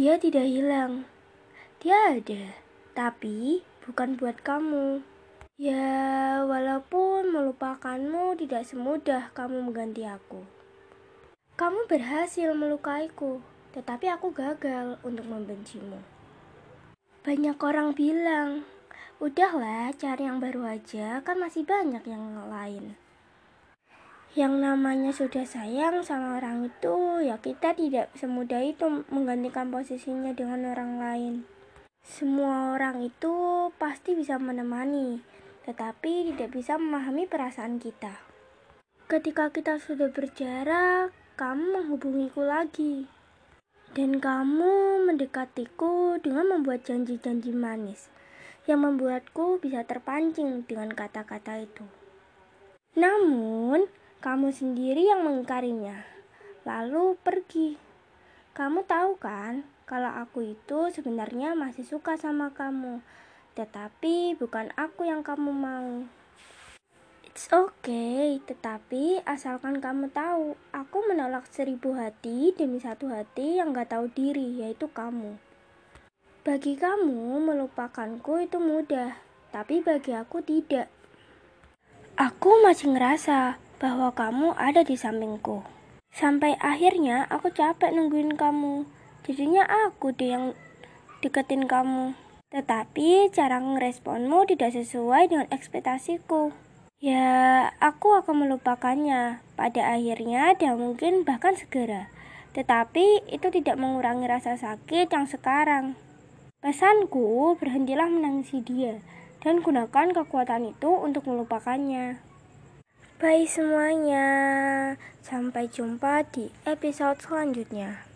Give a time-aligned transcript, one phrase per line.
[0.00, 1.04] Dia tidak hilang.
[1.84, 2.56] Dia ada,
[2.96, 5.04] tapi bukan buat kamu.
[5.60, 10.40] Ya, walaupun melupakanmu tidak semudah kamu mengganti aku.
[11.60, 13.44] Kamu berhasil melukaiku,
[13.76, 16.00] tetapi aku gagal untuk membencimu.
[17.20, 18.64] Banyak orang bilang,
[19.20, 22.96] udahlah cari yang baru aja, kan masih banyak yang lain.
[24.38, 30.70] Yang namanya sudah sayang sama orang itu, ya kita tidak semudah itu menggantikan posisinya dengan
[30.70, 31.34] orang lain.
[32.06, 33.34] Semua orang itu
[33.74, 35.18] pasti bisa menemani,
[35.66, 38.22] tetapi tidak bisa memahami perasaan kita.
[39.10, 43.10] Ketika kita sudah berjarak, kamu menghubungiku lagi.
[43.90, 48.06] Dan kamu mendekatiku dengan membuat janji-janji manis
[48.70, 51.82] yang membuatku bisa terpancing dengan kata-kata itu.
[52.94, 53.90] Namun,
[54.20, 56.04] kamu sendiri yang mengingkarinya,
[56.68, 57.80] lalu pergi.
[58.52, 63.00] Kamu tahu kan, kalau aku itu sebenarnya masih suka sama kamu,
[63.56, 66.04] tetapi bukan aku yang kamu mau.
[67.24, 73.96] It's okay, tetapi asalkan kamu tahu, aku menolak seribu hati demi satu hati yang gak
[73.96, 75.40] tahu diri, yaitu kamu.
[76.44, 79.16] Bagi kamu, melupakanku itu mudah,
[79.48, 80.92] tapi bagi aku tidak.
[82.20, 85.64] Aku masih ngerasa bahwa kamu ada di sampingku.
[86.12, 88.84] Sampai akhirnya aku capek nungguin kamu.
[89.24, 90.44] Jadinya aku deh yang
[91.24, 92.12] deketin kamu.
[92.52, 96.52] Tetapi cara ngeresponmu tidak sesuai dengan ekspektasiku.
[97.00, 102.12] Ya, aku akan melupakannya pada akhirnya dan mungkin bahkan segera.
[102.52, 105.96] Tetapi itu tidak mengurangi rasa sakit yang sekarang.
[106.60, 109.00] Pesanku, berhentilah menangisi dia
[109.40, 112.29] dan gunakan kekuatan itu untuk melupakannya.
[113.20, 114.24] Bye semuanya.
[115.20, 118.09] Sampai jumpa di episode selanjutnya.